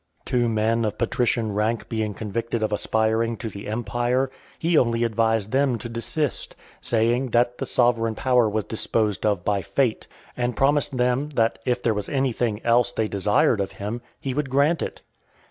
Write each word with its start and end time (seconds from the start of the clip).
Two 0.25 0.49
men 0.49 0.83
of 0.83 0.97
patrician 0.97 1.51
rank 1.51 1.87
being 1.87 2.15
convicted 2.15 2.63
of 2.63 2.73
aspiring 2.73 3.37
to 3.37 3.49
the 3.49 3.67
empire, 3.67 4.31
he 4.57 4.75
only 4.75 5.03
advised 5.03 5.51
them 5.51 5.77
to 5.77 5.87
desist, 5.87 6.55
saying, 6.81 7.27
"that 7.27 7.59
the 7.59 7.67
sovereign 7.67 8.15
power 8.15 8.49
was 8.49 8.63
disposed 8.63 9.27
of 9.27 9.45
by 9.45 9.61
fate," 9.61 10.07
and 10.35 10.57
promised 10.57 10.97
them, 10.97 11.29
that 11.35 11.59
if 11.67 11.83
there 11.83 11.93
was 11.93 12.09
any 12.09 12.31
thing 12.31 12.59
else 12.65 12.91
they 12.91 13.07
desired 13.07 13.61
of 13.61 13.73
him, 13.73 14.01
he 14.19 14.33
would 14.33 14.49
grant 14.49 14.81
it. 14.81 15.03